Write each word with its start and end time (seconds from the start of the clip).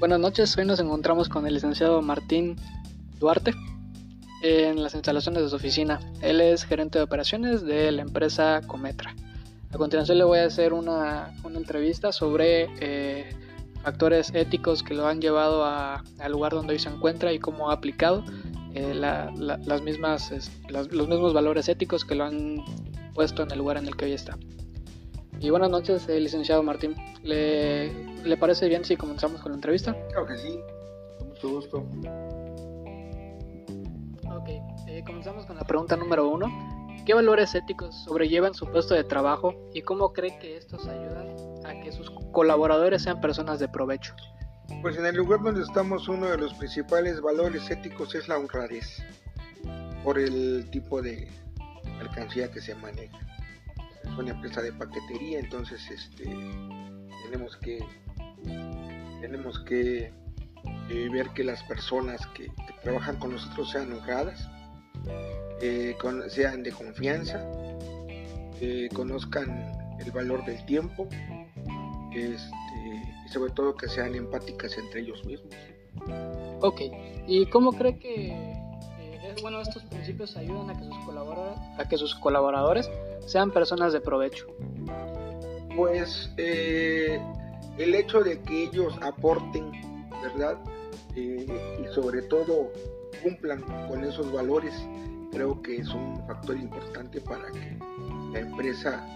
Buenas 0.00 0.18
noches, 0.18 0.56
hoy 0.56 0.64
nos 0.64 0.80
encontramos 0.80 1.28
con 1.28 1.46
el 1.46 1.52
licenciado 1.52 2.00
Martín 2.00 2.56
Duarte 3.18 3.52
en 4.42 4.82
las 4.82 4.94
instalaciones 4.94 5.42
de 5.42 5.50
su 5.50 5.56
oficina. 5.56 6.00
Él 6.22 6.40
es 6.40 6.64
gerente 6.64 6.96
de 6.96 7.04
operaciones 7.04 7.60
de 7.60 7.92
la 7.92 8.00
empresa 8.00 8.62
Cometra. 8.66 9.14
A 9.70 9.76
continuación 9.76 10.16
le 10.16 10.24
voy 10.24 10.38
a 10.38 10.46
hacer 10.46 10.72
una, 10.72 11.34
entrevista 11.54 12.12
sobre 12.12 12.70
eh, 12.80 13.28
factores 13.82 14.34
éticos 14.34 14.82
que 14.82 14.94
lo 14.94 15.06
han 15.06 15.20
llevado 15.20 15.66
al 15.66 16.32
lugar 16.32 16.52
donde 16.52 16.72
hoy 16.72 16.78
se 16.78 16.88
encuentra 16.88 17.34
y 17.34 17.38
cómo 17.38 17.68
ha 17.68 17.74
aplicado 17.74 18.24
eh, 18.72 18.94
las 18.94 19.82
mismas, 19.82 20.32
los 20.70 21.08
mismos 21.08 21.34
valores 21.34 21.68
éticos 21.68 22.06
que 22.06 22.14
lo 22.14 22.24
han 22.24 22.64
puesto 23.12 23.42
en 23.42 23.50
el 23.50 23.58
lugar 23.58 23.76
en 23.76 23.86
el 23.86 23.94
que 23.94 24.06
hoy 24.06 24.12
está. 24.12 24.38
Y 25.42 25.48
buenas 25.48 25.70
noches, 25.70 26.06
eh, 26.06 26.20
licenciado 26.20 26.62
Martín. 26.62 26.94
¿Le, 27.22 27.90
¿Le, 28.24 28.36
parece 28.36 28.68
bien 28.68 28.84
si 28.84 28.94
comenzamos 28.94 29.40
con 29.40 29.52
la 29.52 29.56
entrevista? 29.56 29.96
Claro 30.08 30.26
que 30.26 30.36
sí, 30.36 30.60
con 31.18 31.28
mucho 31.28 31.48
gusto. 31.48 31.78
Ok, 34.30 34.48
eh, 34.86 35.02
comenzamos 35.06 35.46
con 35.46 35.56
la 35.56 35.64
pregunta 35.64 35.96
número 35.96 36.28
uno. 36.28 36.46
¿Qué 37.06 37.14
valores 37.14 37.54
éticos 37.54 38.04
sobrellevan 38.04 38.52
su 38.52 38.66
puesto 38.66 38.94
de 38.94 39.02
trabajo 39.02 39.54
y 39.72 39.80
cómo 39.80 40.12
cree 40.12 40.38
que 40.38 40.58
estos 40.58 40.86
ayudan 40.86 41.34
a 41.64 41.80
que 41.80 41.90
sus 41.90 42.10
colaboradores 42.32 43.02
sean 43.02 43.22
personas 43.22 43.60
de 43.60 43.68
provecho? 43.68 44.14
Pues 44.82 44.98
en 44.98 45.06
el 45.06 45.16
lugar 45.16 45.40
donde 45.42 45.62
estamos 45.62 46.06
uno 46.06 46.26
de 46.26 46.36
los 46.36 46.52
principales 46.52 47.18
valores 47.22 47.70
éticos 47.70 48.14
es 48.14 48.28
la 48.28 48.36
honradez, 48.36 49.02
por 50.04 50.18
el 50.18 50.68
tipo 50.70 51.00
de 51.00 51.28
mercancía 51.98 52.50
que 52.50 52.60
se 52.60 52.74
maneja 52.74 53.18
es 54.04 54.10
una 54.18 54.30
empresa 54.30 54.62
de 54.62 54.72
paquetería, 54.72 55.38
entonces 55.40 55.80
este, 55.90 56.24
tenemos 57.24 57.56
que 57.58 57.78
tenemos 59.20 59.60
que 59.60 60.12
eh, 60.90 61.08
ver 61.12 61.28
que 61.30 61.44
las 61.44 61.62
personas 61.64 62.26
que, 62.28 62.50
trabajan 62.82 63.16
con 63.18 63.32
nosotros 63.32 63.70
sean 63.70 63.92
honradas, 63.92 64.48
eh, 65.60 65.94
sean 66.28 66.62
de 66.62 66.72
confianza, 66.72 67.46
eh, 68.60 68.88
conozcan 68.92 69.72
el 70.00 70.10
valor 70.10 70.44
del 70.46 70.64
tiempo 70.64 71.08
este, 72.12 72.50
y 73.26 73.28
sobre 73.28 73.52
todo 73.52 73.76
que 73.76 73.88
sean 73.88 74.14
empáticas 74.14 74.76
entre 74.78 75.02
ellos 75.02 75.24
mismos. 75.24 75.54
Ok, 76.60 76.80
¿y 77.26 77.46
cómo 77.46 77.72
cree 77.72 77.98
que 77.98 78.59
bueno, 79.42 79.60
estos 79.60 79.82
principios 79.84 80.36
ayudan 80.36 80.70
a 80.70 80.78
que 80.78 80.84
sus 80.84 80.98
colaboradores, 81.04 81.58
a 81.78 81.88
que 81.88 81.96
sus 81.96 82.14
colaboradores 82.14 82.90
sean 83.26 83.50
personas 83.50 83.92
de 83.92 84.00
provecho? 84.00 84.46
Pues 85.76 86.30
eh, 86.36 87.20
el 87.78 87.94
hecho 87.94 88.20
de 88.20 88.40
que 88.40 88.64
ellos 88.64 88.94
aporten, 89.02 89.70
¿verdad? 90.22 90.58
Eh, 91.16 91.46
y 91.82 91.94
sobre 91.94 92.22
todo 92.22 92.72
cumplan 93.22 93.62
con 93.88 94.04
esos 94.04 94.32
valores, 94.32 94.74
creo 95.32 95.60
que 95.62 95.76
es 95.76 95.88
un 95.88 96.16
factor 96.26 96.56
importante 96.56 97.20
para 97.20 97.50
que 97.50 97.78
la 98.32 98.40
empresa 98.40 99.06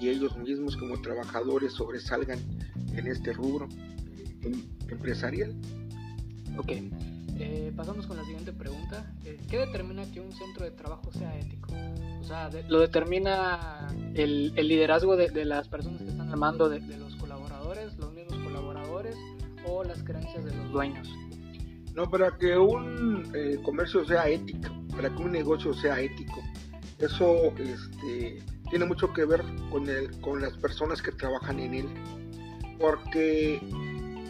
y 0.00 0.08
ellos 0.08 0.36
mismos 0.38 0.76
como 0.76 1.00
trabajadores 1.00 1.72
sobresalgan 1.74 2.38
en 2.94 3.06
este 3.06 3.32
rubro 3.32 3.68
em, 4.42 4.64
empresarial. 4.88 5.54
Ok. 6.56 6.72
Eh, 7.42 7.72
pasamos 7.74 8.06
con 8.06 8.18
la 8.18 8.24
siguiente 8.24 8.52
pregunta. 8.52 9.10
Eh, 9.24 9.40
¿Qué 9.48 9.58
determina 9.58 10.04
que 10.12 10.20
un 10.20 10.30
centro 10.30 10.62
de 10.66 10.72
trabajo 10.72 11.10
sea 11.10 11.38
ético? 11.38 11.72
O 12.20 12.24
sea, 12.24 12.50
¿lo 12.68 12.80
determina 12.80 13.88
el, 14.14 14.54
liderazgo 14.54 15.16
de, 15.16 15.46
las 15.46 15.66
personas 15.66 16.02
que 16.02 16.08
están 16.08 16.28
al 16.28 16.36
mando 16.36 16.68
de, 16.68 16.80
los 16.98 17.16
colaboradores, 17.16 17.96
los 17.96 18.12
mismos 18.12 18.38
colaboradores 18.44 19.16
o 19.66 19.82
las 19.84 20.02
creencias 20.02 20.44
de 20.44 20.54
los 20.54 20.70
dueños? 20.70 21.08
No, 21.94 22.10
para 22.10 22.36
que 22.36 22.58
un 22.58 23.32
eh, 23.34 23.58
comercio 23.62 24.04
sea 24.04 24.28
ético, 24.28 24.68
para 24.94 25.08
que 25.08 25.22
un 25.22 25.32
negocio 25.32 25.72
sea 25.72 25.98
ético, 25.98 26.42
eso 26.98 27.54
este, 27.56 28.42
tiene 28.68 28.84
mucho 28.84 29.14
que 29.14 29.24
ver 29.24 29.42
con, 29.70 29.86
con 30.20 30.42
las 30.42 30.52
personas 30.58 31.00
que 31.00 31.10
trabajan 31.12 31.58
en 31.58 31.74
él. 31.74 31.88
Porque 32.78 33.60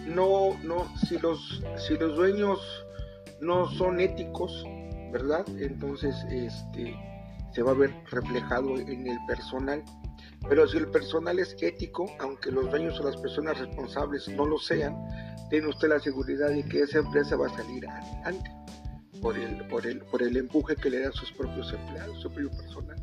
no, 0.07 0.57
no, 0.63 0.89
si 1.09 1.19
los, 1.19 1.61
si 1.77 1.97
los 1.99 2.17
dueños 2.17 2.61
no 3.41 3.69
son 3.71 4.01
éticos, 4.01 4.65
¿verdad? 5.13 5.45
Entonces, 5.59 6.15
este, 6.31 6.95
se 7.53 7.63
va 7.63 7.73
a 7.73 7.75
ver 7.75 7.95
reflejado 8.11 8.79
en 8.79 9.07
el 9.07 9.19
personal. 9.27 9.83
Pero 10.49 10.67
si 10.67 10.79
el 10.79 10.89
personal 10.89 11.39
es 11.39 11.57
ético, 11.61 12.07
aunque 12.21 12.51
los 12.51 12.71
dueños 12.71 12.99
o 13.01 13.05
las 13.05 13.17
personas 13.17 13.59
responsables 13.59 14.29
no 14.29 14.47
lo 14.47 14.59
sean, 14.59 14.97
tiene 15.51 15.69
usted 15.69 15.89
la 15.89 16.01
seguridad 16.01 16.49
de 16.49 16.65
que 16.65 16.81
esa 16.81 16.99
empresa 16.99 17.37
va 17.37 17.47
a 17.47 17.57
salir 17.57 17.87
adelante 17.89 18.51
por 19.21 19.37
el, 19.37 19.67
por 19.69 19.87
el, 19.87 20.01
por 20.01 20.23
el 20.23 20.37
empuje 20.37 20.77
que 20.77 20.91
le 20.91 21.01
dan 21.01 21.13
sus 21.13 21.31
propios 21.33 21.73
empleados, 21.73 22.21
su 22.21 22.31
propio 22.31 22.51
personal. 22.51 22.97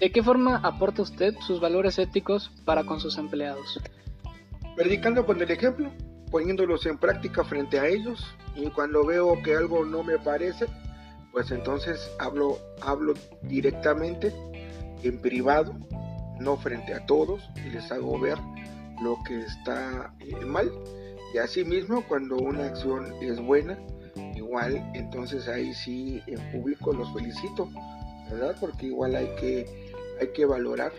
¿De 0.00 0.10
qué 0.10 0.22
forma 0.22 0.56
aporta 0.56 1.02
usted 1.02 1.34
sus 1.46 1.60
valores 1.60 1.98
éticos 1.98 2.50
para 2.64 2.84
con 2.84 3.00
sus 3.00 3.16
empleados? 3.16 3.80
Predicando 4.74 5.24
con 5.24 5.40
el 5.40 5.50
ejemplo, 5.50 5.90
poniéndolos 6.30 6.86
en 6.86 6.98
práctica 6.98 7.44
frente 7.44 7.78
a 7.78 7.86
ellos 7.86 8.24
y 8.54 8.70
cuando 8.70 9.04
veo 9.04 9.40
que 9.42 9.54
algo 9.54 9.84
no 9.84 10.02
me 10.02 10.18
parece, 10.18 10.66
pues 11.32 11.50
entonces 11.50 12.10
hablo, 12.18 12.58
hablo 12.80 13.14
directamente 13.42 14.32
en 15.02 15.20
privado, 15.20 15.74
no 16.40 16.56
frente 16.56 16.94
a 16.94 17.04
todos 17.06 17.48
y 17.64 17.70
les 17.70 17.90
hago 17.92 18.18
ver 18.18 18.38
lo 19.02 19.18
que 19.26 19.40
está 19.40 20.14
eh, 20.20 20.44
mal. 20.44 20.70
Y 21.34 21.38
así 21.38 21.64
mismo 21.64 22.02
cuando 22.08 22.36
una 22.36 22.66
acción 22.66 23.12
es 23.20 23.40
buena, 23.40 23.78
igual 24.34 24.90
entonces 24.94 25.48
ahí 25.48 25.74
sí 25.74 26.22
en 26.26 26.40
público 26.52 26.92
los 26.92 27.12
felicito, 27.12 27.68
¿verdad? 28.30 28.56
Porque 28.58 28.86
igual 28.86 29.14
hay 29.14 29.28
que, 29.38 29.66
hay 30.20 30.28
que 30.32 30.46
valorar 30.46 30.92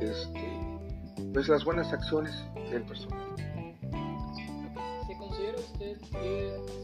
este, 0.00 0.60
pues 1.32 1.48
las 1.48 1.64
buenas 1.64 1.92
acciones 1.92 2.44
del 2.70 2.82
personal 2.82 3.55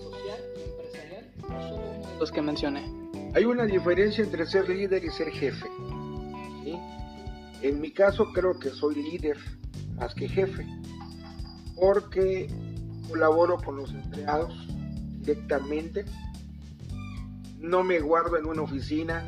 social 0.03 0.41
y 0.57 0.71
empresarial 0.71 1.25
solo 1.69 1.83
uno 1.99 2.09
de 2.09 2.19
los 2.19 2.33
que 2.33 2.43
mencioné? 2.43 2.85
Hay 3.35 3.45
una 3.45 3.65
diferencia 3.65 4.25
entre 4.25 4.47
ser 4.47 4.69
líder 4.69 5.05
y 5.05 5.11
ser 5.11 5.31
jefe. 5.31 5.67
En 7.63 7.81
mi 7.81 7.93
caso 7.93 8.33
creo 8.33 8.59
que 8.59 8.71
soy 8.71 8.97
líder 8.97 9.37
más 9.97 10.15
que 10.15 10.29
jefe, 10.29 10.67
porque 11.77 12.49
colaboro 13.09 13.57
con 13.59 13.77
los 13.77 13.93
empleados 13.93 14.67
directamente, 15.21 16.05
no 17.61 17.85
me 17.85 18.01
guardo 18.01 18.37
en 18.37 18.47
una 18.47 18.63
oficina 18.63 19.25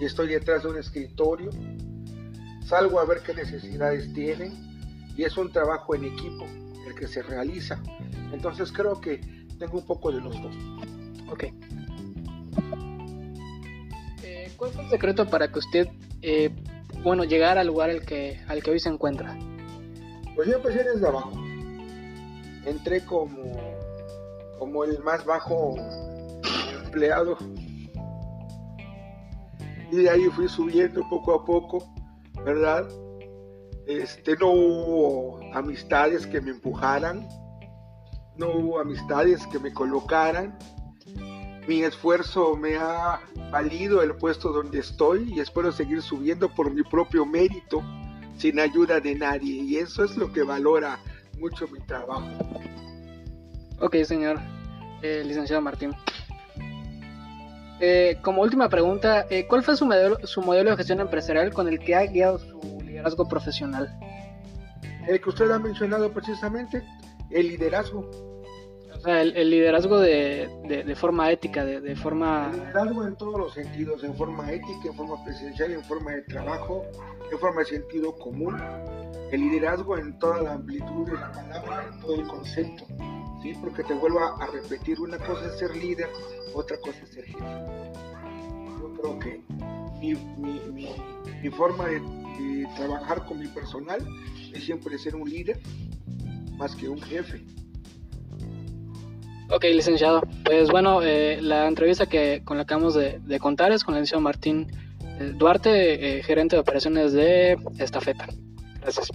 y 0.00 0.06
estoy 0.06 0.28
detrás 0.28 0.62
de 0.62 0.70
un 0.70 0.78
escritorio, 0.78 1.50
salgo 2.64 2.98
a 2.98 3.04
ver 3.04 3.20
qué 3.20 3.34
necesidades 3.34 4.12
tienen 4.14 4.52
y 5.14 5.24
es 5.24 5.36
un 5.36 5.52
trabajo 5.52 5.94
en 5.94 6.04
equipo 6.04 6.46
el 6.86 6.94
que 6.94 7.06
se 7.06 7.22
realiza. 7.22 7.80
Entonces 8.32 8.72
creo 8.72 9.00
que 9.00 9.20
tengo 9.58 9.78
un 9.78 9.86
poco 9.86 10.12
de 10.12 10.20
los 10.20 10.40
dos. 10.40 10.54
Ok. 11.30 11.44
Eh, 14.22 14.52
¿Cuál 14.56 14.70
fue 14.70 14.84
el 14.84 14.90
secreto 14.90 15.26
para 15.28 15.50
que 15.50 15.58
usted, 15.58 15.88
eh, 16.22 16.50
bueno, 17.02 17.24
llegara 17.24 17.60
al 17.60 17.66
lugar 17.66 17.90
al 17.90 18.04
que, 18.04 18.40
al 18.48 18.62
que 18.62 18.70
hoy 18.70 18.80
se 18.80 18.88
encuentra? 18.88 19.36
Pues 20.34 20.48
yo 20.48 20.56
empecé 20.56 20.82
desde 20.84 21.06
abajo. 21.06 21.32
Entré 22.64 23.04
como, 23.04 23.52
como 24.58 24.84
el 24.84 24.98
más 25.00 25.24
bajo 25.24 25.76
empleado. 26.84 27.36
Y 29.92 29.96
de 29.96 30.10
ahí 30.10 30.24
fui 30.34 30.48
subiendo 30.48 31.06
poco 31.08 31.34
a 31.34 31.44
poco, 31.44 31.94
¿verdad? 32.44 32.88
Este, 33.86 34.36
no 34.36 34.50
hubo 34.50 35.40
amistades 35.54 36.26
que 36.26 36.40
me 36.40 36.50
empujaran, 36.50 37.28
no 38.36 38.50
hubo 38.50 38.80
amistades 38.80 39.46
que 39.48 39.58
me 39.58 39.72
colocaran. 39.72 40.58
Mi 41.68 41.82
esfuerzo 41.82 42.56
me 42.56 42.76
ha 42.76 43.20
valido 43.50 44.02
el 44.02 44.14
puesto 44.16 44.52
donde 44.52 44.80
estoy 44.80 45.32
y 45.34 45.40
espero 45.40 45.72
seguir 45.72 46.02
subiendo 46.02 46.48
por 46.48 46.70
mi 46.70 46.82
propio 46.82 47.24
mérito, 47.24 47.82
sin 48.36 48.58
ayuda 48.58 49.00
de 49.00 49.14
nadie. 49.14 49.62
Y 49.62 49.76
eso 49.76 50.04
es 50.04 50.16
lo 50.16 50.32
que 50.32 50.42
valora 50.42 50.98
mucho 51.38 51.66
mi 51.68 51.80
trabajo. 51.80 52.26
Ok, 53.80 53.96
señor 54.04 54.40
eh, 55.02 55.22
licenciado 55.24 55.60
Martín. 55.60 55.92
Eh, 57.80 58.18
como 58.22 58.40
última 58.40 58.68
pregunta, 58.68 59.26
eh, 59.28 59.46
¿cuál 59.46 59.62
fue 59.62 59.76
su 59.76 59.84
modelo, 59.84 60.18
su 60.26 60.40
modelo 60.40 60.70
de 60.70 60.76
gestión 60.76 61.00
empresarial 61.00 61.52
con 61.52 61.68
el 61.68 61.78
que 61.78 61.94
ha 61.94 62.06
guiado 62.06 62.38
su 62.38 62.73
liderazgo 63.04 63.28
profesional? 63.28 63.98
El 65.06 65.20
que 65.20 65.28
usted 65.28 65.50
ha 65.50 65.58
mencionado 65.58 66.10
precisamente, 66.12 66.82
el 67.30 67.48
liderazgo. 67.48 68.10
O 68.94 69.00
sea, 69.00 69.20
el, 69.20 69.50
liderazgo 69.50 69.98
de, 69.98 70.48
de, 70.66 70.96
forma 70.96 71.30
ética, 71.30 71.62
de, 71.64 71.82
de, 71.82 71.94
forma... 71.94 72.50
El 72.50 72.60
liderazgo 72.60 73.06
en 73.06 73.16
todos 73.16 73.38
los 73.38 73.52
sentidos, 73.52 74.02
en 74.02 74.14
forma 74.14 74.50
ética, 74.50 74.88
en 74.88 74.94
forma 74.94 75.22
presencial, 75.22 75.72
en 75.72 75.84
forma 75.84 76.12
de 76.12 76.22
trabajo, 76.22 76.84
en 77.30 77.38
forma 77.38 77.60
de 77.60 77.66
sentido 77.66 78.14
común, 78.16 78.56
el 79.30 79.40
liderazgo 79.40 79.98
en 79.98 80.18
toda 80.18 80.40
la 80.40 80.52
amplitud 80.54 81.06
de 81.06 81.12
la 81.12 81.30
palabra, 81.32 81.90
en 81.92 82.00
todo 82.00 82.14
el 82.14 82.26
concepto, 82.26 82.86
¿sí? 83.42 83.52
porque 83.60 83.84
te 83.84 83.92
vuelvo 83.92 84.20
a 84.20 84.46
repetir, 84.46 84.98
una 84.98 85.18
cosa 85.18 85.46
es 85.48 85.58
ser 85.58 85.76
líder, 85.76 86.08
otra 86.54 86.78
cosa 86.78 86.98
es 87.02 87.10
ser 87.10 87.24
jefe. 87.26 87.44
Yo 88.80 88.94
creo 88.94 89.18
que 89.18 89.42
mi, 90.00 90.14
mi, 90.72 90.88
mi, 91.42 91.50
forma 91.50 91.86
de, 91.88 92.00
trabajar 92.76 93.24
con 93.24 93.38
mi 93.38 93.48
personal 93.48 94.00
es 94.52 94.64
siempre 94.64 94.98
ser 94.98 95.16
un 95.16 95.28
líder 95.28 95.60
más 96.56 96.74
que 96.74 96.88
un 96.88 97.00
jefe. 97.00 97.44
Ok, 99.50 99.64
licenciado. 99.64 100.22
Pues 100.44 100.70
bueno, 100.70 101.02
eh, 101.02 101.38
la 101.40 101.68
entrevista 101.68 102.06
que 102.06 102.42
con 102.44 102.56
la 102.56 102.64
que 102.64 102.74
acabamos 102.74 102.94
de, 102.94 103.38
contar 103.40 103.72
es 103.72 103.84
con 103.84 103.94
el 103.94 104.00
licenciado 104.00 104.22
Martín 104.22 104.70
eh, 105.20 105.32
Duarte, 105.36 106.18
eh, 106.18 106.22
gerente 106.22 106.56
de 106.56 106.60
operaciones 106.60 107.12
de 107.12 107.58
Estafeta. 107.78 108.26
Gracias. 108.80 109.08